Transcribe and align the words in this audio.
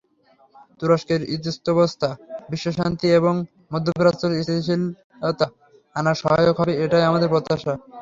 তুরস্কের 0.79 1.21
স্থিতাবস্থা 1.47 2.09
বিশ্বশান্তি 2.51 3.07
এবং 3.19 3.33
মধ্যপ্রাচ্যের 3.73 4.31
স্থিতিশীলতা 4.37 5.47
আনায় 5.95 6.19
সহায়ক 6.21 6.55
হবে, 6.61 6.73
এটাই 6.85 7.07
আমাদের 7.09 7.31
প্রত্যাশা। 7.33 7.73